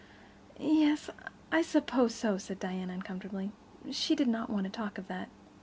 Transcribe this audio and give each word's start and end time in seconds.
"Yes, 0.59 1.11
I 1.51 1.61
suppose 1.61 2.15
so," 2.15 2.39
said 2.39 2.57
Diana 2.59 2.91
uncomfortably. 2.91 3.51
She 3.91 4.15
did 4.15 4.27
not 4.29 4.49
want 4.49 4.63
to 4.63 4.71
talk 4.71 4.97
of 4.97 5.05
that. 5.09 5.29